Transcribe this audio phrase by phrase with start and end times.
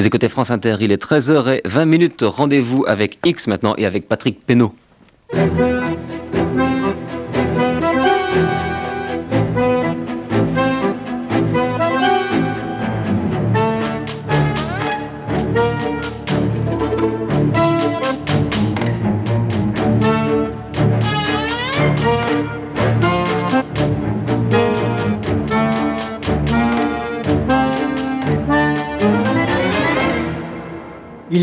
[0.00, 2.24] Vous écoutez France Inter, il est 13h20 minutes.
[2.26, 4.74] Rendez-vous avec X maintenant et avec Patrick Penaud.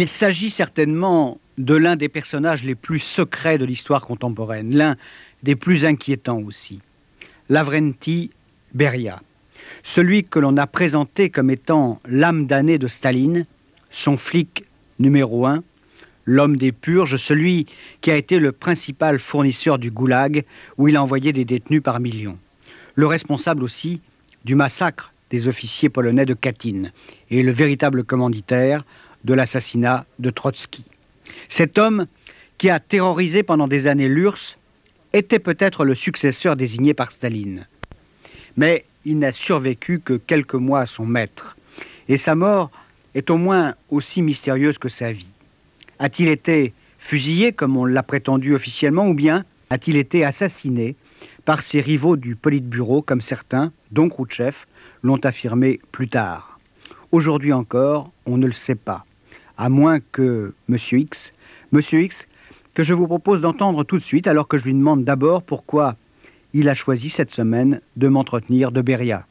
[0.07, 4.95] Il s'agit certainement de l'un des personnages les plus secrets de l'histoire contemporaine, l'un
[5.43, 6.79] des plus inquiétants aussi.
[7.49, 8.31] Lavrenti
[8.73, 9.21] Beria,
[9.83, 13.45] celui que l'on a présenté comme étant l'âme damnée de Staline,
[13.91, 14.63] son flic
[14.97, 15.61] numéro un,
[16.23, 17.65] l'homme des purges, celui
[17.99, 20.45] qui a été le principal fournisseur du goulag
[20.77, 22.39] où il a envoyé des détenus par millions.
[22.95, 23.99] Le responsable aussi
[24.45, 26.91] du massacre des officiers polonais de Katyn
[27.29, 28.85] et le véritable commanditaire
[29.23, 30.85] de l'assassinat de Trotsky.
[31.49, 32.07] Cet homme,
[32.57, 34.57] qui a terrorisé pendant des années l'URSS,
[35.13, 37.67] était peut-être le successeur désigné par Staline.
[38.55, 41.55] Mais il n'a survécu que quelques mois à son maître,
[42.09, 42.71] et sa mort
[43.15, 45.27] est au moins aussi mystérieuse que sa vie.
[45.99, 50.95] A-t-il été fusillé, comme on l'a prétendu officiellement, ou bien a-t-il été assassiné
[51.45, 54.55] par ses rivaux du Politburo, comme certains, dont Khrouchtchev,
[55.03, 56.56] l'ont affirmé plus tard
[57.11, 59.05] Aujourd'hui encore, on ne le sait pas
[59.57, 61.33] à moins que Monsieur X,
[61.71, 62.27] Monsieur X,
[62.73, 65.95] que je vous propose d'entendre tout de suite, alors que je lui demande d'abord pourquoi
[66.53, 69.25] il a choisi cette semaine de m'entretenir de Beria.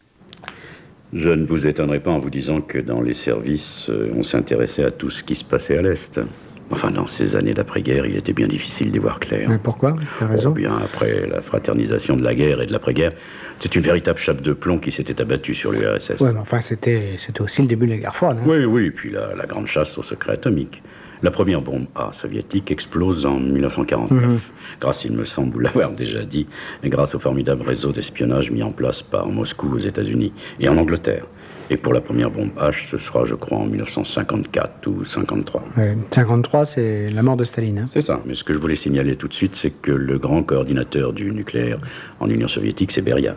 [1.13, 4.85] Je ne vous étonnerai pas en vous disant que dans les services, euh, on s'intéressait
[4.85, 6.21] à tout ce qui se passait à l'Est.
[6.70, 9.48] Enfin, dans ces années d'après-guerre, il était bien difficile d'y voir clair.
[9.48, 9.97] Mais pourquoi?
[10.20, 10.50] Raison.
[10.50, 13.12] Oh, bien après la fraternisation de la guerre et de l'après-guerre,
[13.61, 16.20] c'est une véritable chape de plomb qui s'était abattue sur l'URSS.
[16.20, 18.39] Oui, mais enfin, c'était aussi le début de la guerre froide.
[18.41, 18.47] Hein.
[18.47, 20.83] Oui, oui, et puis la, la, grande chasse au secret atomique.
[21.22, 24.39] La première bombe A soviétique explose en 1949, mhm.
[24.81, 26.47] grâce, il me semble vous l'avoir déjà dit,
[26.84, 31.26] grâce au formidable réseau d'espionnage mis en place par Moscou aux États-Unis et en Angleterre.
[31.71, 35.65] Et pour la première bombe H, ce sera, je crois, en 1954 ou 53.
[36.10, 37.78] 53, c'est la mort de Staline.
[37.78, 37.87] Hein.
[37.91, 38.21] C'est ça.
[38.25, 41.32] Mais ce que je voulais signaler tout de suite, c'est que le grand coordinateur du
[41.32, 41.78] nucléaire
[42.21, 43.34] en Union soviétique, c'est Beria.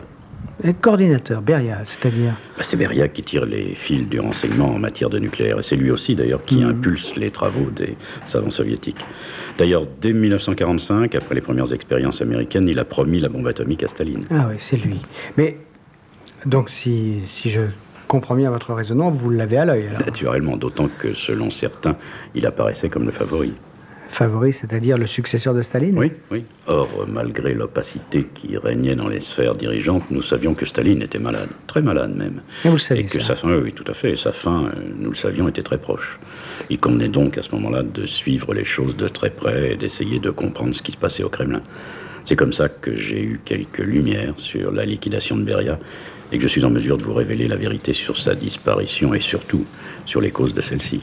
[0.62, 2.34] Le coordinateur, Beria, c'est-à-dire?
[2.56, 5.58] Bah, C'est Beria qui tire les fils du renseignement en matière de nucléaire.
[5.58, 6.70] Et c'est lui aussi, d'ailleurs, qui mhm.
[6.70, 7.96] impulse les travaux des
[8.26, 9.00] savants soviétiques.
[9.58, 13.88] D'ailleurs, dès 1945, après les premières expériences américaines, il a promis la bombe atomique à
[13.88, 14.24] Staline.
[14.30, 15.00] Ah oui, c'est lui.
[15.36, 15.56] Mais,
[16.44, 17.62] donc, si, si je
[18.10, 19.88] comprends bien votre raisonnement, vous l'avez à l'œil.
[20.04, 21.96] Naturellement, d'autant que selon certains,
[22.34, 23.52] il apparaissait comme le favori.
[24.08, 25.96] Favori, c'est-à-dire le successeur de Staline?
[25.96, 26.44] Oui, oui.
[26.66, 31.50] Or, malgré l'opacité qui régnait dans les sphères dirigeantes, nous savions que Staline était malade,
[31.68, 32.40] très malade même.
[32.64, 33.28] Et vous le savez Et que ça.
[33.28, 36.18] sa fin, oui, tout à fait, sa fin, euh, nous le savions, était très proche.
[36.68, 40.18] Il convenait donc à ce moment-là de suivre les choses de très près et d'essayer
[40.18, 41.62] de comprendre ce qui se passait au Kremlin.
[42.24, 45.78] C'est comme ça que j'ai eu quelques lumières sur la liquidation de Beria
[46.32, 49.20] et que je suis en mesure de vous révéler la vérité sur sa disparition et
[49.20, 49.64] surtout
[50.06, 51.00] sur les causes de celle-ci.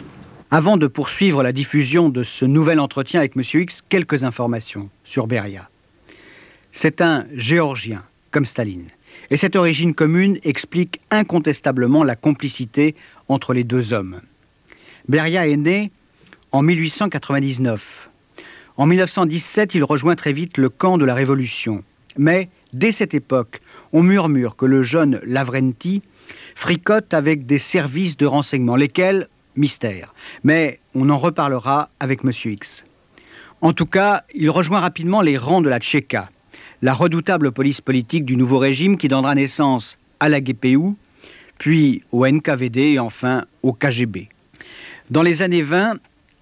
[0.49, 3.43] Avant de poursuivre la diffusion de ce nouvel entretien avec M.
[3.61, 5.69] X, quelques informations sur Beria.
[6.71, 8.87] C'est un Géorgien, comme Staline.
[9.29, 12.95] Et cette origine commune explique incontestablement la complicité
[13.27, 14.21] entre les deux hommes.
[15.09, 15.91] Beria est né
[16.51, 18.09] en 1899.
[18.77, 21.83] En 1917, il rejoint très vite le camp de la Révolution.
[22.17, 23.61] Mais, dès cette époque,
[23.93, 26.01] on murmure que le jeune Lavrenti
[26.55, 30.13] fricote avec des services de renseignement, lesquels, mystère.
[30.43, 32.31] Mais on en reparlera avec M.
[32.45, 32.85] X.
[33.61, 36.29] En tout cas, il rejoint rapidement les rangs de la Tchéka,
[36.81, 40.93] la redoutable police politique du nouveau régime qui donnera naissance à la GPU,
[41.57, 44.29] puis au NKVD et enfin au KGB.
[45.09, 45.95] Dans les années 20,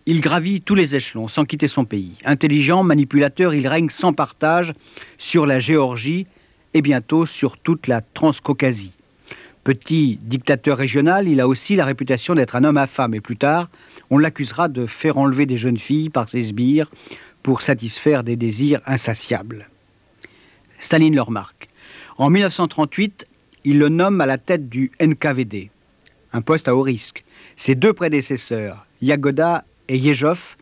[0.05, 2.13] il gravit tous les échelons sans quitter son pays.
[2.25, 4.73] Intelligent, manipulateur, il règne sans partage
[5.17, 6.27] sur la Géorgie
[6.73, 8.93] et bientôt sur toute la Transcaucasie.
[9.63, 13.37] Petit dictateur régional, il a aussi la réputation d'être un homme à femme et plus
[13.37, 13.69] tard,
[14.11, 16.91] on l'accusera de faire enlever des jeunes filles par ses sbires
[17.41, 19.69] pour satisfaire des désirs insatiables.
[20.77, 21.69] Staline le remarque.
[22.19, 23.25] En 1938,
[23.63, 25.71] il le nomme à la tête du NKVD,
[26.31, 27.23] un poste à haut risque.
[27.55, 30.55] Ses deux prédécesseurs, Yagoda et Yezhov,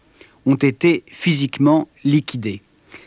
[0.46, 2.62] ont été physiquement liquidés.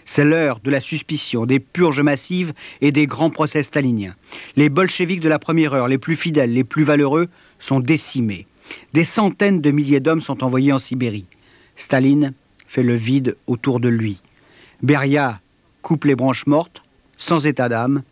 [0.05, 4.15] C'est l'heure de la suspicion, des purges massives et des grands procès staliniens.
[4.57, 7.29] Les bolcheviks de la première heure, les plus fidèles, les plus valeureux,
[7.59, 8.47] sont décimés.
[8.93, 11.27] Des centaines de milliers d'hommes sont envoyés en Sibérie.
[11.77, 12.33] Staline
[12.69, 14.21] fait le vide autour de lui.
[14.83, 15.41] Beria
[15.83, 16.83] coupe les branches mortes,
[17.17, 18.03] sans état d'âme,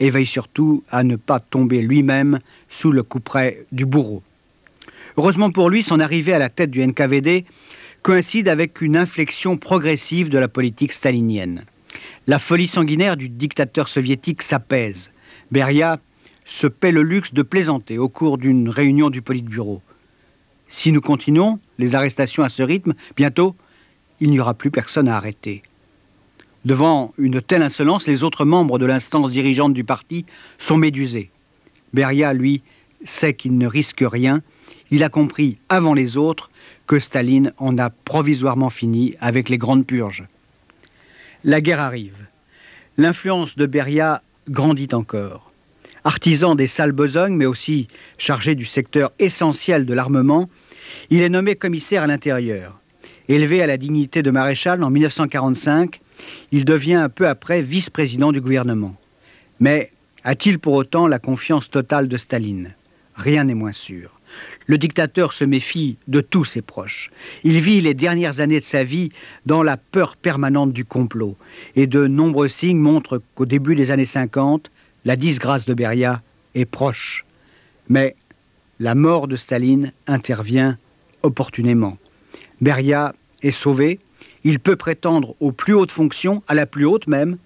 [0.00, 4.22] et veille surtout à ne pas tomber lui-même sous le couperet du bourreau.
[5.18, 7.44] Heureusement pour lui, son arrivée à la tête du NKVD
[8.02, 11.64] coïncide avec une inflexion progressive de la politique stalinienne.
[12.28, 15.10] La folie sanguinaire du dictateur soviétique s'apaise.
[15.50, 15.98] Beria
[16.44, 19.82] se paie le luxe de plaisanter au cours d'une réunion du Politburo.
[20.68, 23.56] Si nous continuons les arrestations à ce rythme, bientôt,
[24.20, 25.64] il n'y aura plus personne à arrêter.
[26.64, 30.26] Devant une telle insolence, les autres membres de l'instance dirigeante du parti
[30.58, 31.30] sont médusés.
[31.92, 32.62] Beria, lui,
[33.04, 34.42] sait qu'il ne risque rien.
[34.90, 36.50] Il a compris avant les autres
[36.86, 40.24] que Staline en a provisoirement fini avec les grandes purges.
[41.44, 42.16] La guerre arrive.
[42.96, 45.52] L'influence de Beria grandit encore.
[46.04, 50.48] Artisan des salles besognes, mais aussi chargé du secteur essentiel de l'armement,
[51.10, 52.80] il est nommé commissaire à l'intérieur.
[53.28, 56.00] Élevé à la dignité de maréchal en 1945,
[56.50, 58.96] il devient peu après vice-président du gouvernement.
[59.60, 59.92] Mais
[60.24, 62.74] a-t-il pour autant la confiance totale de Staline?
[63.14, 64.17] Rien n'est moins sûr.
[64.68, 67.10] Le dictateur se méfie de tous ses proches.
[67.42, 69.08] Il vit les dernières années de sa vie
[69.46, 71.36] dans la peur permanente du complot.
[71.74, 74.70] Et de nombreux signes montrent qu'au début des années 50,
[75.06, 76.20] la disgrâce de Beria
[76.54, 77.24] est proche.
[77.88, 78.14] Mais
[78.78, 80.76] la mort de Staline intervient
[81.22, 81.96] opportunément.
[82.60, 84.00] Beria est sauvé,
[84.44, 87.38] il peut prétendre aux plus hautes fonctions, à la plus haute même,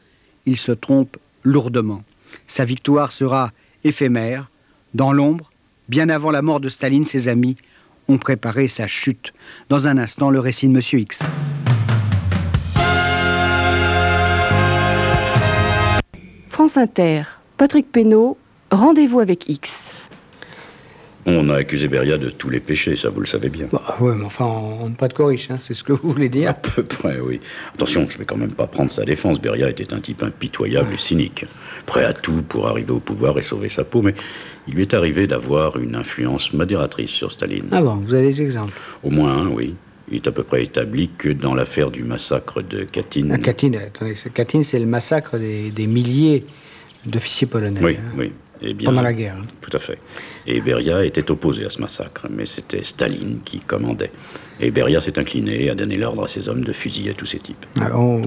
[0.45, 2.03] il se trompe lourdement.
[2.49, 3.53] Sa victoire sera
[3.85, 4.51] éphémère.
[4.95, 5.52] Dans l'ombre,
[5.93, 7.55] bien avant la mort de Staline, ses amis
[8.09, 9.35] ont préparé sa chute.
[9.69, 11.19] Dans un instant, le récit de Monsieur X.
[16.49, 17.25] France Inter,
[17.59, 18.39] Patrick Pénaud,
[18.71, 19.71] rendez-vous avec X.
[21.25, 23.69] On a accusé Beria de tous les péchés, ça vous le savez bien.
[23.73, 26.29] Bah, ouais, mais enfin, on n'est pas de corriche, hein, c'est ce que vous voulez
[26.29, 26.51] dire.
[26.51, 27.41] À peu près, oui.
[27.75, 29.41] Attention, je vais quand même pas prendre sa défense.
[29.41, 31.45] Beria était un type impitoyable et cynique,
[31.87, 34.15] prêt à tout pour arriver au pouvoir et sauver sa peau, mais
[34.67, 37.67] il lui est arrivé d'avoir une influence modératrice sur Staline.
[37.71, 38.73] Ah bon, vous avez des exemples?
[39.05, 39.75] Au moins un, oui.
[40.11, 43.31] Il est à peu près établi que dans l'affaire du massacre de Katyn.
[43.31, 46.45] Ah, Katyn, attendez, Katyn, c'est le massacre des, des milliers
[47.07, 48.33] d'officiers polonais Oui, hein, oui.
[48.63, 49.37] Eh bien, pendant la guerre.
[49.41, 49.47] hein.
[49.61, 49.99] Tout à fait.
[50.47, 54.13] Et Beria était opposé à ce massacre, mais c'était Staline qui commandait.
[54.61, 57.67] Et Beria s'est incliné a donné l'ordre à ses hommes de fusiller tous ces types.
[57.81, 58.23] Ah, On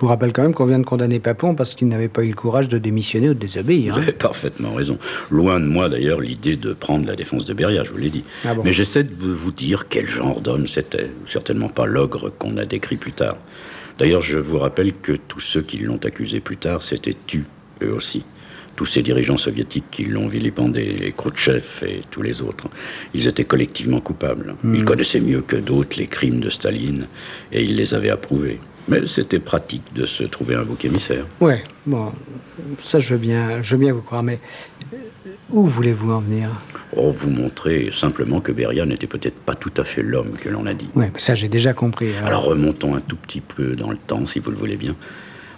[0.00, 2.34] vous rappelle quand même qu'on vient de condamner Papon parce qu'il n'avait pas eu le
[2.34, 3.92] courage de démissionner ou de désobéir.
[3.92, 4.02] Vous hein.
[4.02, 4.98] avez parfaitement raison.
[5.30, 8.24] Loin de moi, d'ailleurs, l'idée de prendre la défense de Beria, je vous l'ai dit.
[8.44, 11.10] Ah bon Mais j'essaie de vous dire quel genre d'homme c'était.
[11.26, 13.36] Certainement pas l'ogre qu'on a décrit plus tard.
[13.98, 17.44] D'ailleurs, je vous rappelle que tous ceux qui l'ont accusé plus tard s'étaient tus,
[17.82, 18.24] eux aussi.
[18.80, 22.66] Tous ces dirigeants soviétiques qui l'ont vilipendé, les Khrouchtchev et tous les autres,
[23.12, 24.54] ils étaient collectivement coupables.
[24.62, 24.74] Hmm.
[24.74, 27.06] Ils connaissaient mieux que d'autres les crimes de Staline
[27.52, 28.58] et ils les avaient approuvés.
[28.88, 31.26] Mais c'était pratique de se trouver un bouc émissaire.
[31.42, 32.10] Ouais, bon,
[32.82, 34.40] ça je veux bien, je veux bien vous croire, mais
[34.94, 34.96] euh,
[35.50, 36.48] où voulez-vous en venir?
[36.96, 40.64] Oh, vous montrer simplement que Beria n'était peut-être pas tout à fait l'homme que l'on
[40.64, 40.88] a dit.
[40.94, 42.16] Ouais, ça j'ai déjà compris.
[42.16, 42.28] alors.
[42.28, 44.96] Alors remontons un tout petit peu dans le temps, si vous le voulez bien.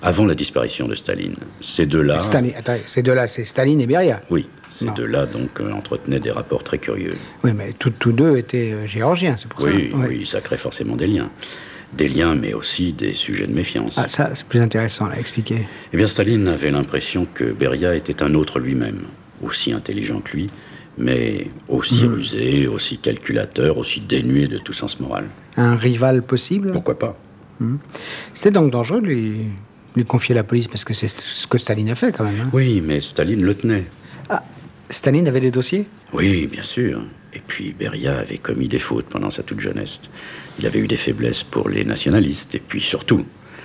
[0.05, 2.19] Avant la disparition de Staline, ces deux-là...
[2.87, 4.21] Ces deux-là, c'est Staline et Beria.
[4.31, 7.15] Oui, ces deux-là donc euh, entretenaient des rapports très curieux.
[7.45, 9.97] Oui, mais tous tous deux étaient euh, géorgiens, c'est pour Oui, ça.
[9.99, 10.07] Ouais.
[10.09, 11.31] oui, ça crée forcément des liens.
[11.93, 13.95] Des liens, mais aussi des sujets de méfiance.
[13.97, 15.69] Ah, ça, c'est plus intéressant à expliquer.
[15.93, 19.03] Eh bien, Staline avait l'impression que Beria était un autre lui-même,
[19.41, 20.51] aussi intelligent que lui,
[20.99, 22.15] mais aussi Mhm.
[22.15, 25.27] rusé, aussi calculateur, aussi dénué de tout sens moral.
[25.57, 26.73] Un rival possible?
[26.73, 27.17] Pourquoi pas
[28.35, 29.43] C'était donc dangereux lui,
[29.97, 32.41] lui confier la police, parce que c'est ce que Staline a fait quand même.
[32.43, 32.51] hein.
[32.53, 33.85] Oui, mais Staline le tenait.
[34.91, 35.87] Staline avait des dossiers?
[36.13, 37.03] Oui, bien sûr.
[37.35, 40.01] Et puis Beria avait commis des fautes pendant sa toute jeunesse.
[40.59, 42.55] Il avait eu des faiblesses pour les nationalistes.
[42.55, 43.25] Et puis surtout,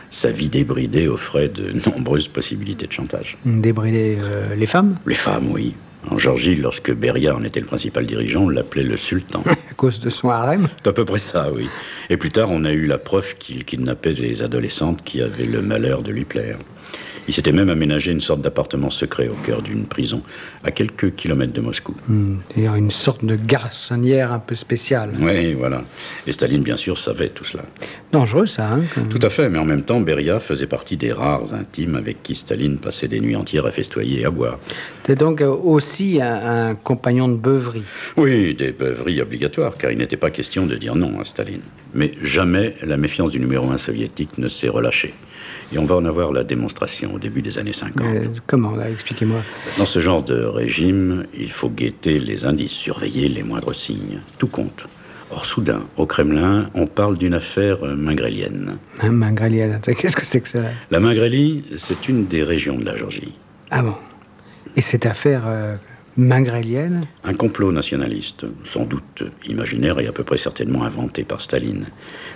[0.10, 3.38] sa vie débridée offrait de nombreuses possibilités de chantage.
[3.46, 4.98] Débrider euh, les femmes?
[5.06, 5.74] Les femmes, oui.
[6.10, 9.44] En Géorgie, lorsque Beria en était le principal dirigeant, on l'appelait le sultan.
[9.48, 10.70] à cause de son harem?
[10.78, 11.68] C'est à peu près ça, oui.
[12.10, 15.62] Et plus tard, on a eu la preuve qu'il kidnappait des adolescentes qui avaient le
[15.62, 16.58] malheur de lui plaire.
[17.28, 20.22] Il s'était même aménagé une sorte d'appartement secret au cœur d'une prison,
[20.64, 21.94] à quelques kilomètres de Moscou.
[22.08, 25.12] Hmm, C'est-à-dire une sorte de garçonnière un peu spéciale.
[25.20, 25.84] Oui, voilà.
[26.26, 27.64] Et Staline, bien sûr, savait tout cela.
[28.12, 29.10] Dangereux ça, hein quand.
[29.10, 32.34] Tout à fait, mais en même temps, Beria faisait partie des rares intimes avec qui
[32.36, 34.60] Staline passait des nuits entières à festoyer et à boire.
[35.06, 37.84] C'est donc euh, aussi un, un compagnon de beuverie.
[38.16, 41.62] Oui, des beuveries obligatoires, car il n'était pas question de dire non à Staline.
[41.94, 45.14] Mais jamais la méfiance du numéro un soviétique ne s'est relâchée.
[45.72, 48.02] Et on va en avoir la démonstration au début des années 50.
[48.06, 49.42] Euh, comment, là, expliquez-moi.
[49.78, 54.20] Dans ce genre de régime, il faut guetter les indices, surveiller les moindres signes.
[54.38, 54.88] Tout compte.
[55.30, 58.78] Or, soudain, au Kremlin, on parle d'une affaire euh, mingrélienne.
[59.02, 60.62] Hein, Mingrélienne, qu'est-ce que c'est que ça?
[60.90, 63.34] La Mingrélie, c'est une des régions de la Géorgie.
[63.70, 63.96] Ah bon
[64.78, 65.76] Et cette affaire, euh,
[66.18, 71.86] mingrélienne Un complot nationaliste, sans doute imaginaire et à peu près certainement inventé par Staline.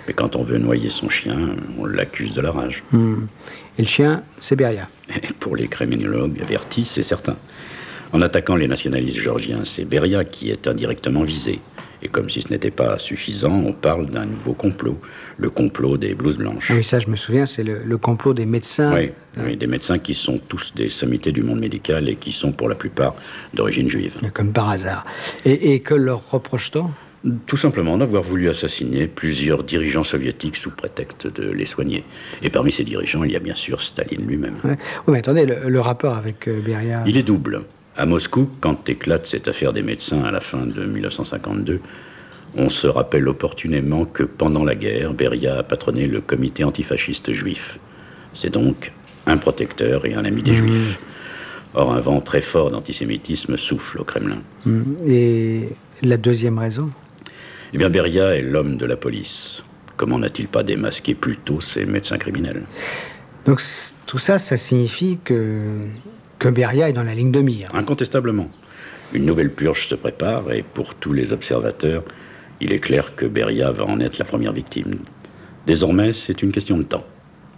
[0.06, 2.82] Mais quand on veut noyer son chien, on l'accuse de la rage.
[2.92, 3.26] Hmm.
[3.78, 4.88] Et le chien, c'est Beria.
[5.14, 7.36] Et pour les criminologues avertis, c'est certain.
[8.12, 11.60] En attaquant les nationalistes georgiens, c'est Beria qui est indirectement visé.
[12.02, 14.98] Et comme si ce n'était pas suffisant, on parle d'un nouveau complot,
[15.38, 16.68] le complot des blouses blanches.
[16.70, 18.92] Ah oui, ça je me souviens, c'est le, le complot des médecins.
[18.92, 22.50] Oui, oui, des médecins qui sont tous des sommités du monde médical et qui sont
[22.50, 23.14] pour la plupart
[23.54, 24.16] d'origine juive.
[24.34, 25.06] Comme par hasard.
[25.44, 26.90] Et, et que leur reproche-t-on?
[27.46, 32.02] Tout simplement d'avoir voulu assassiner plusieurs dirigeants soviétiques sous prétexte de les soigner.
[32.42, 34.56] Et parmi ces dirigeants, il y a bien sûr Staline lui-même.
[34.64, 34.74] Oui,
[35.06, 37.04] mais attendez, le, le rapport avec euh, Beria?
[37.06, 37.62] Il est double.
[37.96, 41.80] À Moscou, quand éclate cette affaire des médecins à la fin de 1952,
[42.56, 47.78] on se rappelle opportunément que pendant la guerre, Beria a patronné le comité antifasciste juif.
[48.34, 48.92] C'est donc
[49.26, 50.54] un protecteur et un ami des Mmh.
[50.68, 50.98] juifs.
[51.74, 54.38] Or, un vent très fort d'antisémitisme souffle au Kremlin.
[54.66, 54.82] Hmm.
[55.06, 55.70] Et
[56.02, 56.90] la deuxième raison?
[57.72, 59.62] Eh bien, Beria est l'homme de la police.
[59.96, 62.62] Comment n'a-t-il pas démasqué plus tôt ces médecins criminels?
[63.46, 63.62] Donc
[64.06, 65.62] tout ça, ça signifie que,
[66.42, 67.68] que Beria est dans la ligne de mire.
[67.72, 68.48] Incontestablement.
[69.12, 72.02] Une nouvelle purge se prépare et pour tous les observateurs,
[72.60, 74.96] il est clair que Beria va en être la première victime.
[75.68, 77.04] Désormais, c'est une question de temps.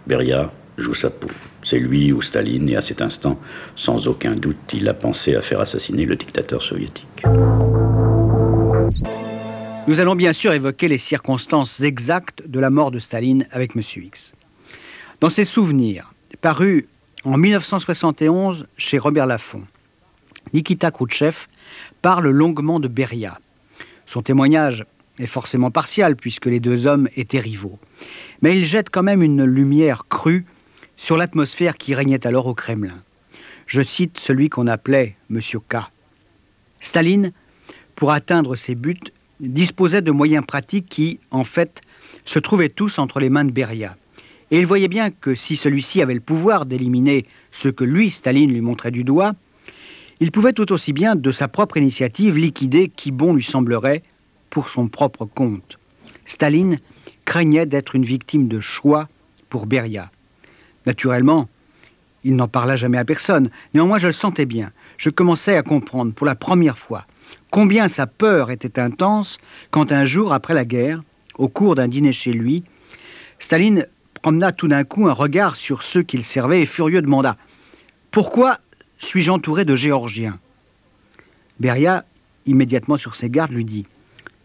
[0.05, 1.29] Beria joue sa peau.
[1.63, 3.39] C'est lui ou Staline et à cet instant,
[3.75, 7.23] sans aucun doute, il a pensé à faire assassiner le dictateur soviétique.
[9.87, 13.81] Nous allons bien sûr évoquer les circonstances exactes de la mort de Staline avec M.
[13.81, 14.33] X.
[15.21, 16.85] Dans ses souvenirs, parus
[17.25, 19.63] en 1971 chez Robert Laffont,
[20.53, 21.35] Nikita Khrouchtchev
[22.03, 23.39] parle longuement de Beria.
[24.05, 24.85] Son témoignage
[25.17, 27.79] est forcément partial puisque les deux hommes étaient rivaux.
[28.41, 30.45] Mais il jette quand même une lumière crue
[30.97, 33.01] sur l'atmosphère qui régnait alors au Kremlin.
[33.65, 35.39] Je cite celui qu'on appelait M.
[35.67, 35.77] K.
[36.79, 37.31] Staline,
[37.95, 38.99] pour atteindre ses buts,
[39.39, 41.81] disposait de moyens pratiques qui, en fait,
[42.25, 43.97] se trouvaient tous entre les mains de Beria.
[44.51, 48.51] Et il voyait bien que si celui-ci avait le pouvoir d'éliminer ce que lui, Staline,
[48.51, 49.33] lui montrait du doigt,
[50.19, 54.03] il pouvait tout aussi bien, de sa propre initiative, liquider qui bon lui semblerait
[54.49, 55.77] pour son propre compte.
[56.25, 56.79] Staline
[57.25, 59.09] craignait d'être une victime de choix
[59.49, 60.11] pour Beria.
[60.85, 61.49] Naturellement,
[62.23, 63.49] il n'en parla jamais à personne.
[63.73, 64.71] Néanmoins, je le sentais bien.
[64.97, 67.05] Je commençais à comprendre pour la première fois
[67.51, 69.37] combien sa peur était intense
[69.71, 71.01] quand un jour après la guerre,
[71.37, 72.63] au cours d'un dîner chez lui,
[73.39, 73.87] Staline
[74.25, 77.37] promena tout d'un coup un regard sur ceux qu'il servait et furieux demanda
[78.09, 78.57] Pourquoi
[78.97, 80.39] suis-je entouré de Géorgiens?
[81.59, 82.05] Beria,
[82.47, 83.85] immédiatement sur ses gardes, lui dit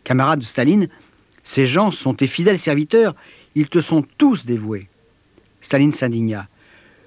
[0.05, 0.91] Camarade de Staline,
[1.45, 3.15] ces gens sont tes fidèles serviteurs,
[3.55, 4.87] ils te sont tous dévoués.
[5.63, 6.47] Staline s'indigna.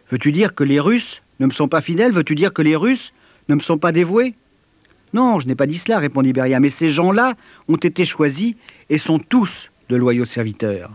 [0.09, 2.11] Veux-tu dire que les Russes ne me sont pas fidèles?
[2.11, 3.13] Veux-tu dire que les Russes
[3.49, 4.33] ne me sont pas dévoués
[5.13, 7.35] Non, je n'ai pas dit cela, répondit Beria, mais ces gens-là
[7.67, 8.55] ont été choisis
[8.89, 10.89] et sont tous de loyaux serviteurs.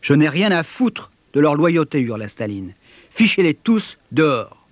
[0.00, 2.72] Je n'ai rien à foutre de leur loyauté, hurla Staline.
[3.10, 4.66] Fichez-les tous dehors.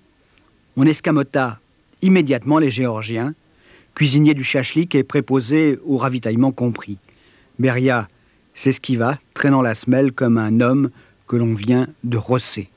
[0.76, 1.58] On escamota
[2.02, 3.34] immédiatement les Géorgiens,
[3.94, 6.98] cuisiniers du chachlik et préposés au ravitaillement compris.
[7.58, 8.08] Beria
[8.54, 10.90] s'esquiva, traînant la semelle comme un homme
[11.26, 12.70] que l'on vient de rosser.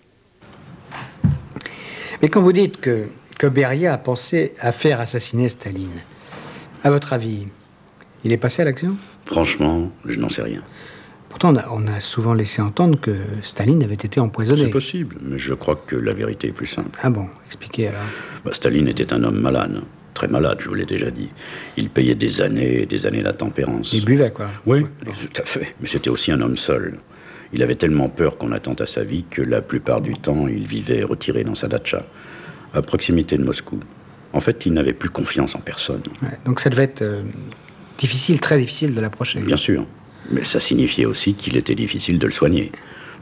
[2.22, 6.02] Mais quand vous dites que, que Beria a pensé à faire assassiner Staline,
[6.84, 7.48] à votre avis,
[8.24, 8.98] il est passé à l'action?
[9.26, 10.64] Franchement, je n'en sais rien.
[11.32, 14.64] Pourtant, on a, on a souvent laissé entendre que Staline avait été empoisonné.
[14.64, 17.00] C'est possible, mais je crois que la vérité est plus simple.
[17.02, 18.02] Ah bon, expliquez alors.
[18.44, 19.82] Bah, Staline était un homme malade,
[20.14, 21.30] très malade, je vous l'ai déjà dit.
[21.78, 23.94] Il payait des années et des années d'intempérance.
[23.94, 24.48] Il buvait, quoi.
[24.66, 25.74] Oui, tout à fait.
[25.80, 27.00] Mais c'était aussi un homme seul.
[27.54, 30.68] Il avait tellement peur qu'on attente à sa vie que la plupart du temps, il
[30.68, 32.06] vivait retiré dans sa datcha,
[32.74, 33.80] à proximité de Moscou.
[34.34, 36.04] En fait, il n'avait plus confiance en personne.
[36.22, 37.24] Ouais, donc ça devait être euh,
[37.98, 39.40] difficile, très difficile de l'approcher.
[39.40, 39.86] Bien sûr.
[40.30, 42.72] Mais ça signifiait aussi qu'il était difficile de le soigner.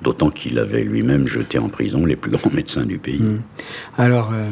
[0.01, 3.19] D'autant qu'il avait lui-même jeté en prison les plus grands médecins du pays.
[3.19, 3.41] Hmm.
[3.97, 4.51] Alors, euh,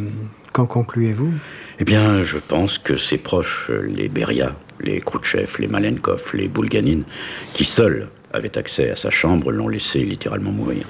[0.53, 1.31] qu'en concluez-vous?
[1.79, 7.01] Eh bien, je pense que ses proches, les Beria, les Khrouchtchev, les Malenkov, les Bulganin,
[7.53, 10.85] qui seuls avaient accès à sa chambre, l'ont laissé littéralement mourir.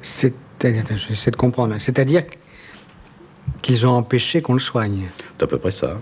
[0.00, 2.24] C'est-à-dire, j'essaie de comprendre, c'est-à-dire
[3.62, 5.08] qu'ils ont empêché qu'on le soigne?
[5.38, 5.98] C'est à peu près ça.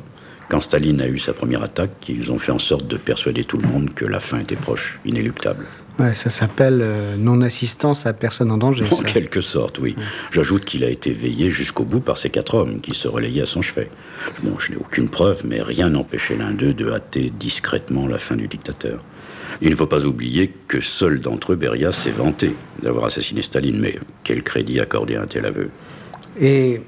[0.51, 3.57] Quand Staline a eu sa première attaque, ils ont fait en sorte de persuader tout
[3.57, 5.65] le monde que la fin était proche, inéluctable.
[6.01, 8.85] Ouais, ça s'appelle euh, non-assistance à personne en danger.
[8.91, 9.05] En ça.
[9.05, 9.95] quelque sorte, oui.
[10.33, 13.47] J'ajoute qu'il a été veillé jusqu'au bout par ces quatre hommes qui se relayaient à
[13.47, 13.91] son chevet.
[14.43, 18.35] Bon, je n'ai aucune preuve, mais rien n'empêchait l'un d'eux de hâter discrètement la fin
[18.35, 19.05] du dictateur.
[19.63, 23.79] Il ne faut pas oublier que seul d'entre eux, Beria, s'est vanté d'avoir assassiné Staline,
[23.79, 25.71] mais quel crédit accorder à un tel aveu?
[26.41, 26.81] Et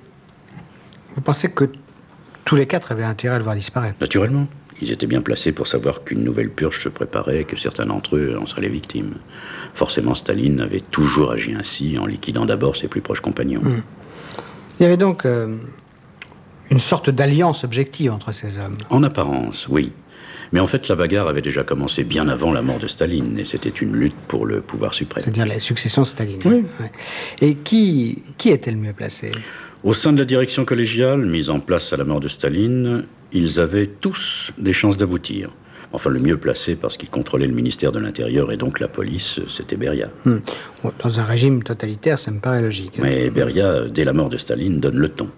[1.14, 1.69] vous pensez que
[2.45, 3.97] tous les quatre avaient intérêt à le voir disparaître.
[4.01, 4.47] Naturellement.
[4.81, 8.17] Ils étaient bien placés pour savoir qu'une nouvelle purge se préparait et que certains d'entre
[8.17, 9.15] eux en seraient les victimes.
[9.75, 13.63] Forcément, Staline avait toujours agi ainsi, en liquidant d'abord ses plus proches compagnons.
[13.63, 13.83] Mm.
[14.81, 15.57] Il y avait donc euh,
[16.71, 18.77] une sorte d'alliance objective entre ces hommes.
[18.91, 19.93] En apparence, oui.
[20.51, 23.45] Mais en fait, la bagarre avait déjà commencé bien avant la mort de Staline, et
[23.45, 25.23] c'était une lutte pour le pouvoir suprême.
[25.23, 26.43] C'est-à-dire la succession stalinienne.
[26.45, 26.65] Oui.
[26.81, 26.91] Ouais.
[27.41, 29.31] Et qui, qui était le mieux placé?
[29.85, 33.59] Au sein de la direction collégiale, mise en place à la mort de Staline, ils
[33.59, 35.51] avaient tous des chances d'aboutir.
[35.93, 39.41] Enfin, le mieux placé, parce qu'il contrôlait le ministère de l'Intérieur et donc la police,
[39.49, 40.09] c'était Beria.
[40.25, 40.39] Hmm.
[41.03, 42.93] Dans un régime totalitaire, ça me paraît logique.
[42.99, 43.03] hein.
[43.03, 45.29] Mais Beria, dès la mort de Staline, donne le ton.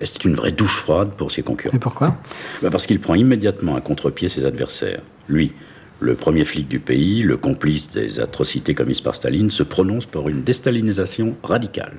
[0.00, 1.76] Et c'est une vraie douche froide pour ses concurrents.
[1.76, 2.16] Et pourquoi?
[2.62, 5.00] Bah, parce qu'il prend immédiatement à contre-pied ses adversaires.
[5.28, 5.52] Lui,
[6.00, 10.28] le premier flic du pays, le complice des atrocités commises par Staline, se prononce pour
[10.28, 11.96] une déstalinisation radicale.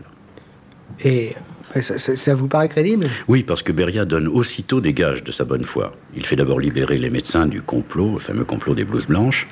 [1.03, 1.33] Et
[1.81, 3.07] ça, ça- ça vous paraît crédible?
[3.27, 5.93] Oui, parce que Beria donne aussitôt des gages de sa bonne foi.
[6.15, 9.47] Il fait d'abord libérer les médecins du complot, le fameux complot des blouses blanches,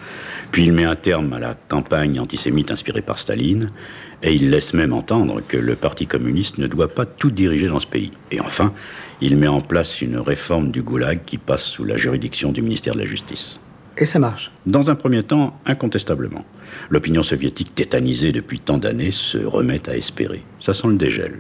[0.52, 3.72] puis il met un terme à la campagne antisémite inspirée par Staline,
[4.24, 7.80] et il laisse même entendre que le Parti communiste ne doit pas tout diriger dans
[7.80, 8.12] ce pays.
[8.32, 8.74] Et enfin,
[9.22, 12.94] il met en place une réforme du goulag qui passe sous la juridiction du ministère
[12.94, 13.60] de la Justice.
[13.98, 14.52] Et ça marche?
[14.66, 16.44] Dans un premier temps, incontestablement.
[16.90, 20.42] L'opinion soviétique, tétanisée depuis tant d'années, se remet à espérer.
[20.60, 21.36] Ça sent le dégel.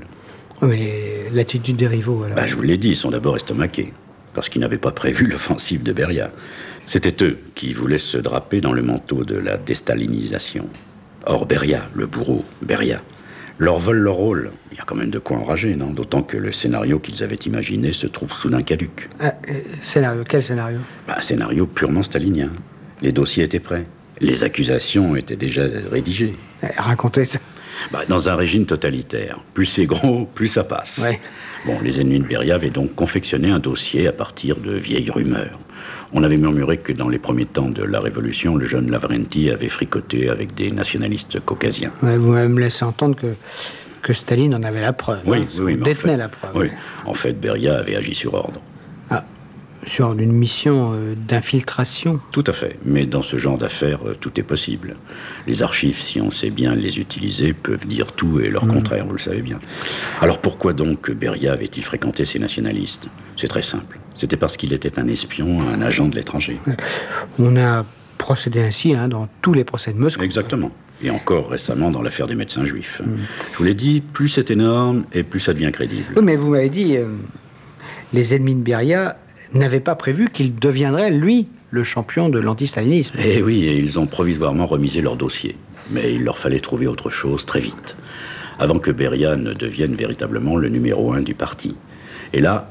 [0.61, 2.35] Oui, mais l'attitude des rivaux, alors.
[2.35, 3.93] Bah, je vous l'ai dit, ils sont d'abord estomaqués,
[4.33, 6.31] parce qu'ils n'avaient pas prévu l'offensive de Beria.
[6.85, 10.67] C'était eux qui voulaient se draper dans le manteau de la déstalinisation.
[11.25, 13.01] Or, Beria, le bourreau, Beria,
[13.57, 14.51] leur vole leur rôle.
[14.71, 15.89] Il y a quand même de quoi enrager, non?
[15.91, 19.09] D'autant que le scénario qu'ils avaient imaginé se trouve soudain caduque.
[19.19, 20.79] Ah, euh, scénario, quel scénario?
[21.07, 22.51] Bah, un scénario purement stalinien.
[23.01, 23.85] Les dossiers étaient prêts.
[24.21, 26.35] Les accusations étaient déjà rédigées.
[26.63, 27.39] Eh, Racontez ça.
[27.91, 30.97] Bah, dans un régime totalitaire, plus c'est gros, plus ça passe.
[30.97, 31.19] Ouais.
[31.65, 35.59] Bon, les ennemis de Beria avaient donc confectionné un dossier à partir de vieilles rumeurs.
[36.13, 39.69] On avait murmuré que dans les premiers temps de la Révolution, le jeune Lavrenti avait
[39.69, 41.91] fricoté avec des nationalistes caucasiens.
[42.03, 43.33] Ouais, vous me laissez entendre que,
[44.01, 45.19] que Staline en avait la preuve.
[45.25, 46.51] Oui, hein, oui, en détenait fait- la preuve.
[46.55, 46.67] Oui,
[47.05, 48.61] en fait, Beria avait agi sur ordre.
[49.87, 52.19] Sur une mission euh, d'infiltration.
[52.31, 52.79] Tout à fait.
[52.85, 54.95] Mais dans ce genre d'affaires, euh, tout est possible.
[55.47, 58.73] Les archives, si on sait bien les utiliser, peuvent dire tout et leur Mhm.
[58.73, 59.59] contraire, vous le savez bien.
[60.21, 63.07] Alors pourquoi donc Beria avait-il fréquenté ces nationalistes?
[63.37, 63.99] C'est très simple.
[64.15, 66.57] C'était parce qu'il était un espion, un agent de l'étranger.
[67.37, 67.85] On a
[68.17, 70.23] procédé ainsi hein, dans tous les procès de Moscou.
[70.23, 70.71] Exactement.
[71.03, 73.01] Et encore récemment dans l'affaire des médecins juifs.
[73.05, 73.17] Mhm.
[73.53, 76.05] Je vous l'ai dit, plus c'est énorme et plus ça devient crédible.
[76.15, 77.09] Oui, mais vous m'avez dit, euh,
[78.13, 79.17] les ennemis de Beria
[79.55, 83.15] n'avaient pas prévu qu'il deviendrait, lui, le champion de l'antistalinisme.
[83.23, 85.55] Eh oui, et ils ont provisoirement remisé leur dossier.
[85.91, 87.95] Mais il leur fallait trouver autre chose très vite,
[88.59, 91.75] avant que Beria ne devienne véritablement le numéro un du parti.
[92.33, 92.69] Et là,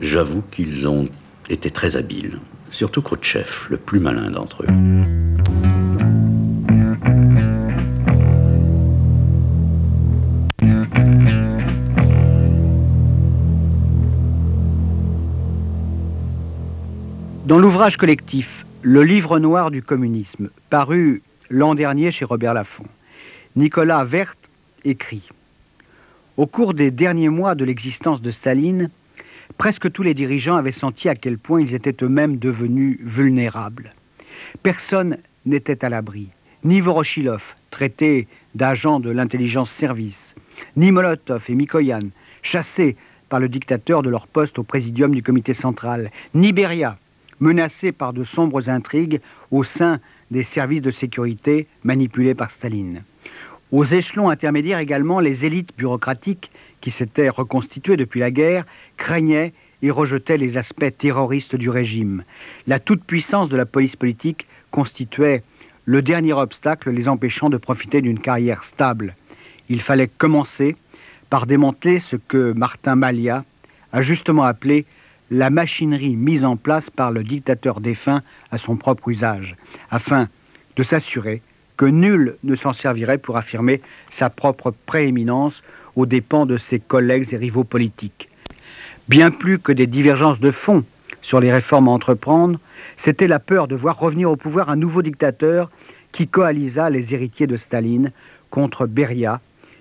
[0.00, 1.08] j'avoue qu'ils ont
[1.50, 2.38] été très habiles.
[2.70, 5.33] Surtout Khrouchtchev, le plus malin d'entre eux.
[17.54, 22.88] Dans l'ouvrage collectif Le livre noir du communisme, paru l'an dernier chez Robert Laffont,
[23.54, 24.34] Nicolas Vert
[24.84, 25.22] écrit
[26.36, 28.90] Au cours des derniers mois de l'existence de Staline,
[29.56, 33.94] presque tous les dirigeants avaient senti à quel point ils étaient eux-mêmes devenus vulnérables.
[34.64, 36.30] Personne n'était à l'abri,
[36.64, 40.34] ni Voroshilov, traité d'agent de l'intelligence service,
[40.76, 42.08] ni Molotov et Mikoyan,
[42.42, 42.96] chassés
[43.28, 46.98] par le dictateur de leur poste au présidium du comité central, ni Beria,
[47.44, 53.02] menacé par de sombres intrigues au sein des services de sécurité manipulés par Staline.
[53.70, 58.64] Aux échelons intermédiaires également, les élites bureaucratiques qui s'étaient reconstituées depuis la guerre
[58.96, 59.52] craignaient
[59.82, 62.24] et rejetaient les aspects terroristes du régime.
[62.66, 65.42] La toute-puissance de la police politique constituait
[65.84, 69.16] le dernier obstacle les empêchant de profiter d'une carrière stable.
[69.68, 70.76] Il fallait commencer
[71.28, 73.44] par démanteler ce que Martin Malia
[73.92, 74.86] a justement appelé
[75.34, 79.56] la machinerie mise en place par le dictateur défunt à son propre usage,
[79.90, 80.28] afin
[80.76, 81.42] de s'assurer
[81.76, 85.64] que nul ne s'en servirait pour affirmer sa propre prééminence
[85.96, 88.28] aux dépens de ses collègues et rivaux politiques.
[89.08, 90.84] Bien plus que des divergences de fond
[91.20, 92.60] sur les réformes à entreprendre,
[92.96, 95.68] c'était la peur de voir revenir au pouvoir un nouveau dictateur
[96.12, 98.12] qui coalisa les héritiers de Staline
[98.50, 99.40] contre Beria,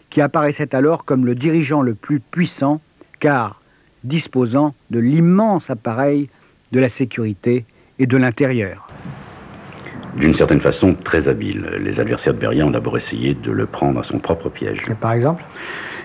[0.09, 2.81] qui apparaissait alors comme le dirigeant le plus puissant,
[3.19, 3.61] car
[4.03, 6.29] disposant de l'immense appareil
[6.71, 7.65] de la sécurité
[7.99, 8.87] et de l'intérieur.
[10.17, 11.65] D'une certaine façon, très habile.
[11.79, 14.85] Les adversaires de Beria ont d'abord essayé de le prendre à son propre piège.
[15.01, 15.43] Par exemple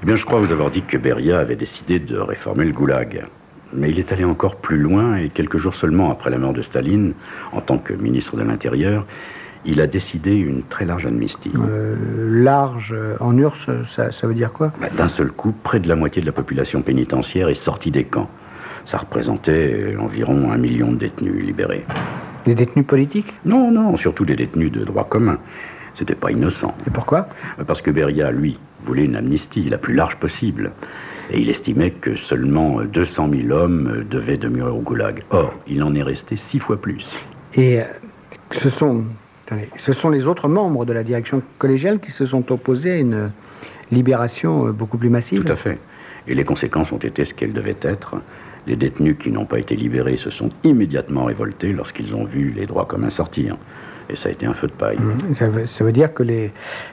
[0.02, 3.26] Eh bien, je crois vous avoir dit que Beria avait décidé de réformer le goulag.
[3.74, 6.62] Mais il est allé encore plus loin et quelques jours seulement après la mort de
[6.62, 7.12] Staline,
[7.52, 9.04] en tant que ministre de l'Intérieur,
[9.64, 11.53] il a décidé une très large amnistie.
[11.57, 11.94] Euh,
[12.42, 14.73] large euh, en URSS, ça, ça veut dire quoi?
[14.81, 18.05] Bah, D'un seul coup, près de la moitié de la population pénitentiaire est sortie des
[18.05, 18.31] camps.
[18.85, 21.85] Ça représentait euh, environ un million de détenus libérés.
[22.47, 23.35] Des détenus politiques?
[23.44, 25.38] Non, non, surtout des détenus de droit commun.
[25.94, 26.75] C'était pas innocent.
[26.87, 27.29] Et pourquoi?
[27.66, 30.71] Parce que Beria, lui, voulait une amnistie la plus large possible.
[31.31, 35.25] Et il estimait que seulement 200 000 hommes devaient demeurer au goulag.
[35.31, 37.11] Or, il en est resté six fois plus.
[37.55, 37.81] Et
[38.53, 39.05] ce sont,
[39.48, 42.98] attendez, ce sont les autres membres de la direction collégiale qui se sont opposés à
[42.98, 43.30] une
[43.90, 45.78] libération euh, beaucoup plus massive Tout à fait.
[46.26, 48.16] Et les conséquences ont été ce qu'elles devaient être.
[48.66, 52.66] Les détenus qui n'ont pas été libérés se sont immédiatement révoltés lorsqu'ils ont vu les
[52.66, 53.56] droits communs sortir.
[54.11, 54.98] Et ça a été un feu de paille.
[54.98, 55.34] Mmh.
[55.34, 56.52] Ça veut, ça veut dire que les,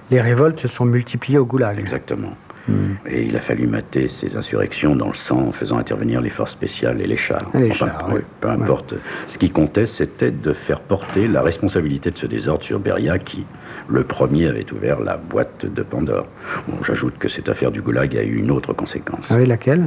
[0.10, 1.80] les révoltes se sont multipliées au goulag.
[1.80, 2.34] Exactement.
[2.68, 2.74] Mmh.
[3.08, 6.52] Et il a fallu mater ces insurrections dans le sang en faisant intervenir les forces
[6.52, 7.50] spéciales et les chars.
[7.54, 8.96] Ah, les chars, oui, peu importe.
[9.28, 13.46] Ce qui comptait, c'était de faire porter la responsabilité de ce désordre sur Beria, qui,
[13.88, 16.28] le premier, avait ouvert la boîte de Pandore.
[16.68, 19.28] Bon, j'ajoute que cette affaire du Goulag a eu une autre conséquence.
[19.30, 19.84] Ah oui, laquelle?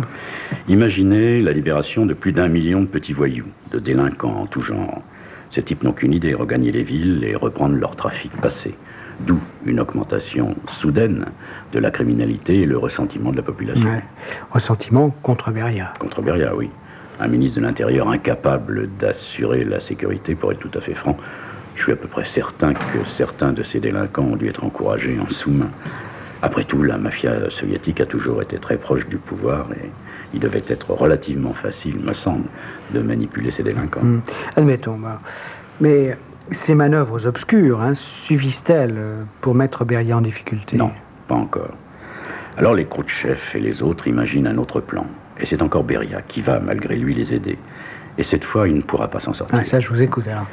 [0.68, 5.02] Imaginez la libération de plus d'un million de petits voyous, de délinquants en tout genre.
[5.50, 8.74] Ces types n'ont qu'une idée, regagner les villes et reprendre leur trafic passé.
[9.20, 11.26] D'où une augmentation soudaine
[11.72, 13.88] de la criminalité et le ressentiment de la population.
[13.88, 14.02] Ouais.
[14.50, 15.92] Ressentiment contre Beria.
[15.98, 16.70] Contre Beria, oui.
[17.20, 21.16] Un ministre de l'Intérieur incapable d'assurer la sécurité, pour être tout à fait franc,
[21.74, 25.18] je suis à peu près certain que certains de ces délinquants ont dû être encouragés
[25.20, 25.70] en sous-main.
[26.42, 29.90] Après tout, la mafia soviétique a toujours été très proche du pouvoir et
[30.34, 32.44] il devait être relativement facile, me semble,
[32.92, 34.02] de manipuler ces délinquants.
[34.02, 34.20] Mmh.
[34.56, 34.96] Admettons.
[34.96, 35.20] bah,
[35.80, 36.16] Mais
[36.52, 40.76] ces manœuvres obscures hein, suffisent-elles euh, pour mettre Beria en difficulté?
[40.76, 40.90] Non,
[41.26, 41.74] pas encore.
[42.56, 45.06] Alors les chefs et les autres imaginent un autre plan.
[45.40, 47.56] Et c'est encore Beria qui va, malgré lui, les aider.
[48.16, 49.56] Et cette fois, il ne pourra pas s'en sortir.
[49.60, 50.46] Ah, ça, je vous écoute alors.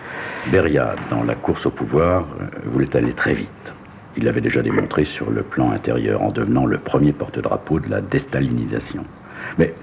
[0.51, 3.73] Beria, dans la course au pouvoir, euh, voulait aller très vite.
[4.17, 8.01] Il l'avait déjà démontré sur le plan intérieur en devenant le premier porte-drapeau de la
[8.01, 9.03] déstalinisation.
[9.57, 9.73] Mais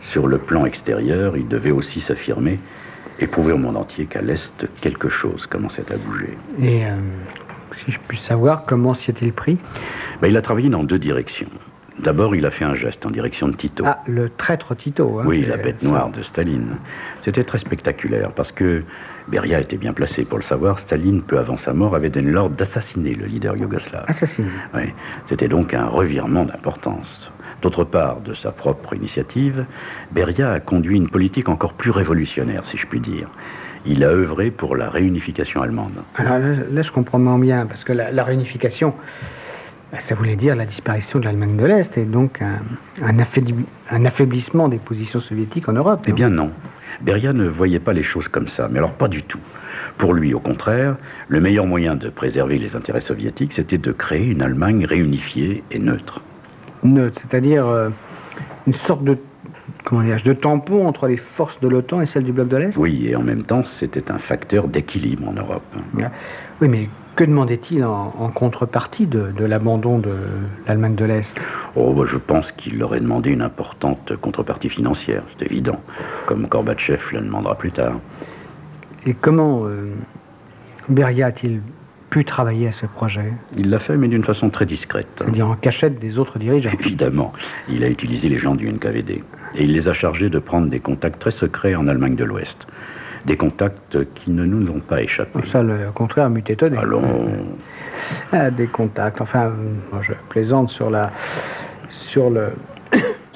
[0.00, 2.60] sur le plan extérieur, il devait aussi s'affirmer
[3.22, 6.36] et prouver au monde entier qu'à l'Est, quelque chose commençait à bouger.
[6.60, 6.90] Et euh,
[7.76, 9.58] si je puis savoir, comment s'y est-il pris?
[10.20, 11.48] Ben, il a travaillé dans deux directions.
[12.00, 13.84] D'abord, il a fait un geste en direction de Tito.
[13.86, 15.20] Ah, le traître Tito.
[15.20, 16.76] hein, Oui, la est- bête noire de Staline.
[17.22, 18.82] C'était très spectaculaire parce que
[19.28, 20.80] Beria était bien placé pour le savoir.
[20.80, 24.04] Staline, peu avant sa mort, avait donné l'ordre d'assassiner le leader yougoslave.
[24.08, 24.48] Assassiné.
[24.74, 24.92] Oui,
[25.28, 27.30] C'était donc un revirement d'importance.
[27.62, 29.66] D'autre part, de sa propre initiative,
[30.10, 33.28] Beria a conduit une politique encore plus révolutionnaire, si je puis dire.
[33.86, 35.92] Il a œuvré pour la réunification allemande.
[36.16, 38.94] Alors là, là, je comprends moins bien, parce que la, la réunification,
[39.92, 42.58] bah, ça voulait dire la disparition de l'Allemagne de l'Est et donc un,
[43.00, 46.04] un affaibli- un affaiblissement des positions soviétiques en Europe.
[46.08, 46.50] Eh bien non.
[47.00, 49.40] Beria ne voyait pas les choses comme ça, mais alors pas du tout.
[49.98, 50.96] Pour lui, au contraire,
[51.28, 55.78] le meilleur moyen de préserver les intérêts soviétiques, c'était de créer une Allemagne réunifiée et
[55.78, 56.20] neutre.
[56.84, 57.90] Neutre, c'est-à-dire euh,
[58.66, 59.16] une sorte de,
[59.84, 62.76] comment dirais-je, de tampon entre les forces de l'OTAN et celles du bloc de l'Est
[62.76, 65.62] Oui, et en même temps, c'était un facteur d'équilibre en Europe.
[66.60, 70.14] Oui, mais que demandait-il en, en contrepartie de, l'abandon de
[70.66, 71.38] l'Allemagne de l'Est?
[71.76, 75.80] Oh, bah, je pense qu'il leur aurait demandé une importante contrepartie financière, c'est évident,
[76.26, 77.94] comme Gorbatchev le demandera plus tard.
[79.04, 79.92] Et comment euh,
[80.88, 81.60] Beria a-t-il
[82.12, 85.08] pu travailler à ce projet Il l'a fait, mais d'une façon très discrète.
[85.16, 87.32] C'est-à-dire en cachette des autres dirigeants Évidemment,
[87.70, 89.24] il a utilisé les gens du NKVD.
[89.54, 92.66] Et il les a chargés de prendre des contacts très secrets en Allemagne de l'Ouest.
[93.24, 95.38] Des contacts qui ne nous ont pas échappé.
[95.46, 96.76] Ça, le contraire, m'eût étonné.
[96.76, 97.02] Allons,
[98.30, 99.22] Ah, des contacts.
[99.22, 101.12] Enfin, euh, je plaisante sur la,
[101.88, 102.48] sur le,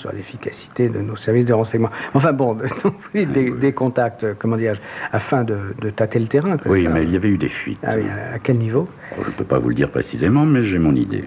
[0.07, 1.91] sur l'efficacité de nos services de renseignement.
[2.15, 4.81] Enfin bon, donc, oui, des, des contacts, euh, comment dirais-je,
[5.13, 6.57] afin de, de tâter le terrain.
[6.67, 6.91] oui, ça.
[6.91, 7.79] mais il y avait eu des fuites.
[7.83, 10.45] Ah oui, à, à quel niveau Oh, Je ne peux pas vous le dire précisément,
[10.45, 11.25] mais j'ai mon idée.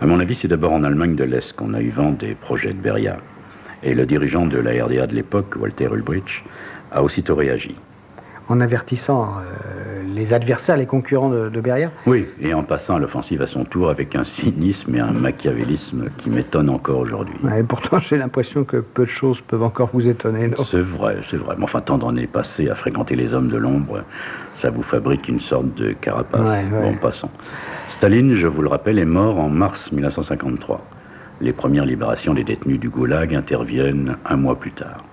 [0.00, 2.72] À mon avis, c'est d'abord en Allemagne de l'Est qu'on a eu vent des projets
[2.72, 3.16] de Beria.
[3.82, 6.44] Et le dirigeant de la RDA de l'époque, Walter Ulbricht,
[6.90, 7.74] a aussitôt réagi.
[8.50, 12.98] En avertissant euh, les adversaires, les concurrents de, de Beria Oui, et en passant à
[12.98, 17.34] l'offensive à son tour avec un cynisme et un machiavélisme qui m'étonnent encore aujourd'hui.
[17.42, 20.50] Ouais, Pourtant, j'ai l'impression que peu de choses peuvent encore vous étonner.
[20.64, 21.56] C'est vrai, c'est vrai.
[21.58, 24.02] Mais enfin, tant d'années passées à fréquenter les hommes de l'ombre,
[24.54, 26.48] ça vous fabrique une sorte de carapace.
[26.48, 26.82] Ouais, ouais.
[26.82, 27.30] Bon, passons.
[27.90, 30.80] Staline, je vous le rappelle, est mort en mars 1953.
[31.42, 35.04] Les premières libérations des détenus du Goulag interviennent un mois plus tard.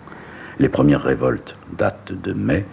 [0.58, 2.66] Les premières révoltes datent de mai,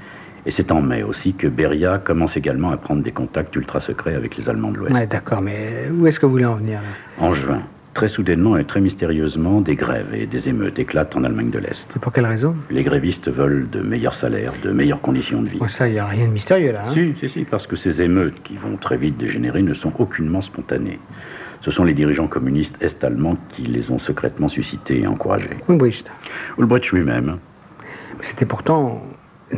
[0.47, 4.15] et c'est en mai aussi que Beria commence également à prendre des contacts ultra secrets
[4.15, 4.95] avec les Allemands de l'Ouest.
[4.95, 6.81] Ouais, D'accord, mais où est-ce que vous voulez en venir
[7.19, 7.63] En juin,
[7.95, 11.89] très soudainement et très mystérieusement, des grèves et des émeutes éclatent en Allemagne de l'Est.
[11.95, 12.57] Et pour quelle raison?
[12.71, 15.59] Les grévistes veulent de meilleurs salaires, de meilleures conditions de vie.
[15.59, 16.83] Bon, Ça, il n'y a rien de mystérieux là.
[16.87, 16.91] hein?
[16.91, 20.41] Si, si, si, parce que ces émeutes qui vont très vite dégénérer ne sont aucunement
[20.41, 20.99] spontanées.
[21.61, 25.51] Ce sont les dirigeants communistes est-allemands qui les ont secrètement suscitées et encouragées.
[25.69, 26.11] Ulbricht.
[26.59, 27.37] Ulbricht lui-même.
[28.25, 29.03] C'était pourtant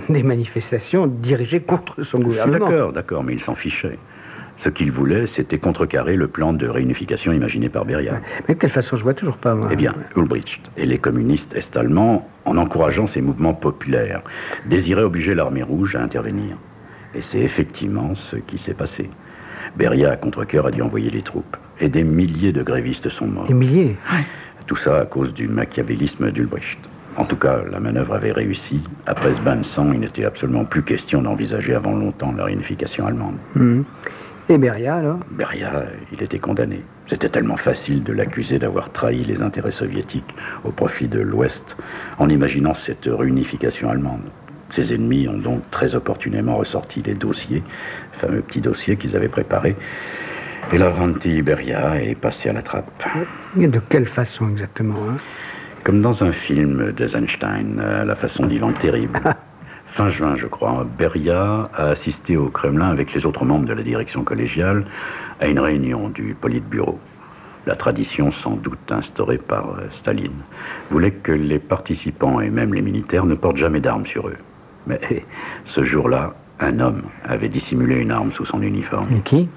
[0.08, 2.66] des manifestations dirigées contre son Je suis gouvernement.
[2.66, 3.98] D'accord, d'accord, mais il s'en fichait.
[4.56, 8.20] Ce qu'il voulait, c'était contrecarrer le plan de réunification imaginé par Beria.
[8.48, 9.68] Mais de quelle façon, je vois toujours pas, moi.
[9.72, 14.22] Eh bien, Ulbricht et les communistes est-allemands, en encourageant ces mouvements populaires,
[14.66, 16.56] désiraient obliger l'armée rouge à intervenir.
[17.14, 19.10] Et c'est effectivement ce qui s'est passé.
[19.76, 21.56] Beria, à contre-cœur, a dû envoyer les troupes.
[21.80, 23.46] Et des milliers de grévistes sont morts.
[23.46, 23.96] Des milliers.
[24.66, 26.78] Tout ça à cause du machiavélisme d'Ulbricht.
[27.16, 28.82] En tout cas, la manœuvre avait réussi.
[29.06, 33.06] Après ce bain de sang, il n'était absolument plus question d'envisager avant longtemps la réunification
[33.06, 33.36] allemande.
[33.54, 33.84] Mhm.
[34.50, 35.20] Et Beria, alors?
[35.30, 36.82] Beria, il était condamné.
[37.06, 41.76] C'était tellement facile de l'accuser d'avoir trahi les intérêts soviétiques au profit de l'Ouest,
[42.18, 44.22] en imaginant cette réunification allemande.
[44.70, 47.62] Ses ennemis ont donc très opportunément ressorti les dossiers,
[48.12, 49.76] fameux petits dossiers qu'ils avaient préparés,
[50.72, 52.90] et l'Avanti Beria est passé à la trappe.
[53.58, 55.16] Et De quelle façon exactement hein?
[55.84, 59.20] Comme dans un film d'Eisenstein, à la façon d'Ivan le Terrible.
[59.84, 63.82] Fin juin, je crois, Beria a assisté au Kremlin avec les autres membres de la
[63.82, 64.86] direction collégiale
[65.40, 66.98] à une réunion du Politburo.
[67.66, 70.32] La tradition, sans doute instaurée par euh, Staline,
[70.90, 74.38] voulait que les participants et même les militaires ne portent jamais d'armes sur eux.
[74.86, 75.00] Mais
[75.66, 79.08] ce jour-là, un homme avait dissimulé une arme sous son uniforme.
[79.14, 79.50] Et qui?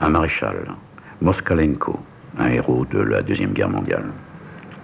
[0.00, 0.76] Un maréchal,
[1.20, 1.98] Moskalenko,
[2.38, 4.04] un héros de la Deuxième Guerre mondiale.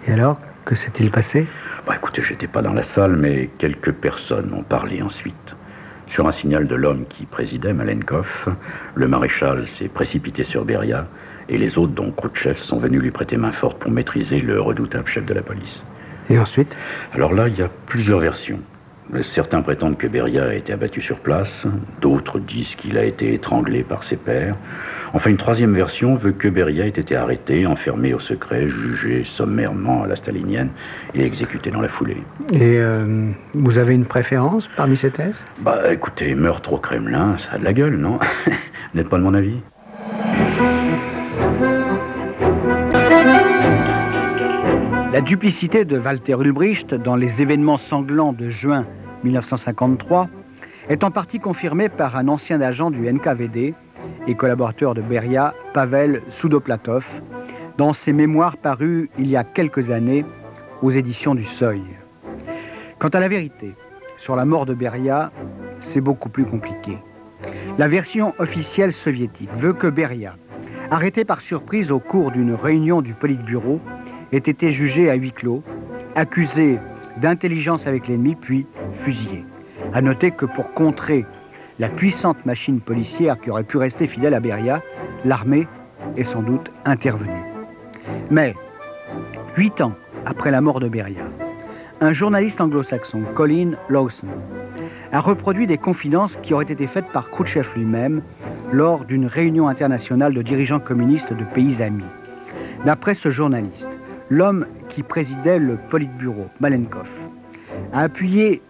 [0.08, 1.46] Et alors, que s'est-il passé?
[1.86, 5.56] Bah écoutez, j'étais pas dans la salle, mais quelques personnes ont parlé ensuite.
[6.06, 8.54] Sur un signal de l'homme qui présidait, Malenkov,
[8.94, 11.06] le maréchal s'est précipité sur Beria
[11.48, 15.08] et les autres, dont Khrouchtchev, sont venus lui prêter main forte pour maîtriser le redoutable
[15.08, 15.84] chef de la police.
[16.30, 16.76] Et ensuite?
[17.14, 18.60] Alors là, il y a plusieurs versions.
[19.22, 21.66] Certains prétendent que Beria a été abattu sur place,
[22.00, 24.56] d'autres disent qu'il a été étranglé par ses pairs.
[25.14, 30.04] Enfin, une troisième version veut que Beria ait été arrêté, enfermé au secret, jugé sommairement
[30.04, 30.70] à la stalinienne
[31.14, 32.16] et exécuté dans la foulée.
[32.54, 35.38] Et euh, vous avez une préférence parmi ces thèses?
[35.58, 38.18] Bah écoutez, meurtre au Kremlin, ça a de la gueule, non?
[38.46, 38.52] Vous
[38.94, 39.58] n'êtes pas de mon avis.
[45.12, 48.86] La duplicité de Walter Ulbricht dans les événements sanglants de juin
[49.24, 50.30] 1953
[50.88, 53.74] est en partie confirmée par un ancien agent du NKVD
[54.26, 57.22] et collaborateur de Beria, Pavel Soudoplatov,
[57.78, 60.24] dans ses mémoires parus il y a quelques années
[60.82, 61.82] aux éditions du Seuil.
[62.98, 63.72] Quant à la vérité
[64.16, 65.32] sur la mort de Beria,
[65.80, 66.98] c'est beaucoup plus compliqué.
[67.78, 70.36] La version officielle soviétique veut que Beria,
[70.90, 73.80] arrêté par surprise au cours d'une réunion du Politburo,
[74.32, 75.62] ait été jugé à huis clos,
[76.14, 76.78] accusé
[77.16, 79.44] d'intelligence avec l'ennemi, puis fusillé.
[79.92, 81.24] À noter que pour contrer
[81.78, 84.82] la puissante machine policière qui aurait pu rester fidèle à Beria,
[85.24, 85.66] l'armée
[86.16, 87.30] est sans doute intervenue.
[88.30, 88.54] Mais,
[89.56, 89.94] huit ans
[90.26, 91.22] après la mort de Beria,
[92.00, 94.26] un journaliste anglo-saxon, Colin Lawson,
[95.12, 98.22] a reproduit des confidences qui auraient été faites par Khrouchtchev lui-même
[98.72, 102.04] lors d'une réunion internationale de dirigeants communistes de pays amis.
[102.84, 103.90] D'après ce journaliste,
[104.30, 107.08] l'homme qui présidait le Politburo, Malenkov,
[107.92, 108.62] a appuyé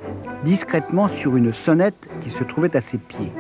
[0.45, 3.33] discrètement sur une sonnette qui se trouvait à ses pieds.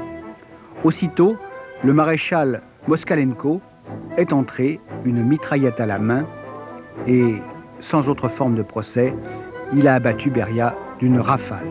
[0.84, 1.36] Aussitôt,
[1.84, 3.60] le maréchal Moskalenko
[4.16, 6.24] est entré, une mitraillette à la main,
[7.06, 7.36] et,
[7.80, 9.14] sans autre forme de procès,
[9.74, 11.66] il a abattu Beria d'une rafale.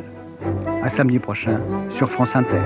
[0.83, 2.61] À samedi prochain sur France Inter.